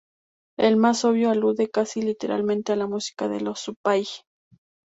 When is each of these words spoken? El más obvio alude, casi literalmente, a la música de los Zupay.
El 0.57 0.77
más 0.77 1.05
obvio 1.05 1.29
alude, 1.29 1.69
casi 1.69 2.01
literalmente, 2.01 2.73
a 2.73 2.75
la 2.75 2.87
música 2.87 3.27
de 3.27 3.39
los 3.41 3.59
Zupay. 3.59 4.07